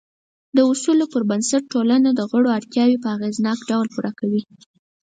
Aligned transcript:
د 0.55 0.57
اصولو 0.71 1.05
پر 1.13 1.23
بنسټ 1.29 1.63
ټولنه 1.73 2.09
د 2.13 2.21
غړو 2.31 2.49
اړتیاوې 2.57 2.97
په 3.03 3.09
اغېزناک 3.15 3.59
ډول 3.69 3.87
پوره 3.93 4.11
کوي. 4.19 4.41